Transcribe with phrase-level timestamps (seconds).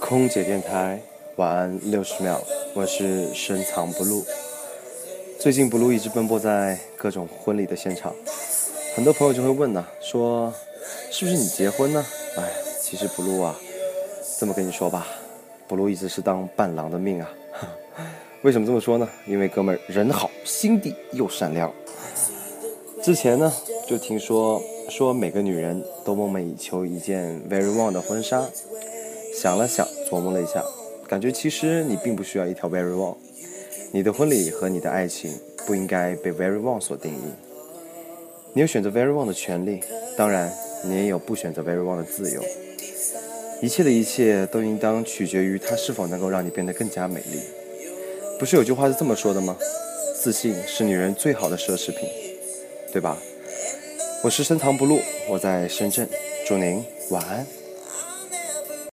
[0.00, 0.98] 空姐电台，
[1.36, 2.40] 晚安六十秒，
[2.74, 4.24] 我是深藏不露。
[5.38, 8.12] 最近不露一直奔波在各种婚礼的现场，
[8.96, 10.52] 很多朋友就会问呢，说
[11.10, 12.04] 是不是你结婚呢？
[12.36, 12.50] 哎，
[12.80, 13.54] 其实不露啊，
[14.38, 15.06] 这么跟你说吧，
[15.68, 17.30] 不露一直是当伴郎的命啊。
[18.42, 19.08] 为什么这么说呢？
[19.26, 21.72] 因为哥们人好，心地又善良。
[23.02, 23.52] 之前呢，
[23.86, 28.44] 就听说说每个女人都梦寐以求一件 very warm 的婚纱。
[29.40, 30.62] 想了想，琢磨了一下，
[31.08, 33.16] 感觉其实你并不需要一条 very long。
[33.90, 35.32] 你的婚礼和你的爱情
[35.66, 37.32] 不应该被 very long 所定义。
[38.52, 39.80] 你有选择 very long 的权利，
[40.14, 40.52] 当然，
[40.84, 42.42] 你也有不选择 very long 的自由。
[43.62, 47.40] 一切的一切都应当取决于它是否能够让你变得更加美丽。
[48.38, 49.56] 不是有句话是这么说的吗？
[50.22, 52.06] 自信是女人最好的奢侈品，
[52.92, 53.16] 对吧？
[54.22, 54.98] 我是深藏不露，
[55.30, 56.06] 我在深圳，
[56.46, 57.46] 祝您晚安。